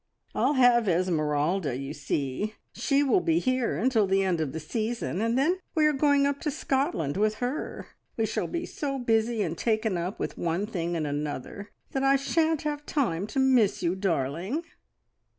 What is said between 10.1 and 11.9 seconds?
with one thing and another